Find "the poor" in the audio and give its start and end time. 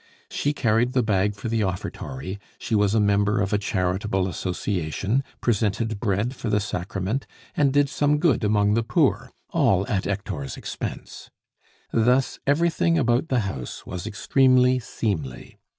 8.73-9.31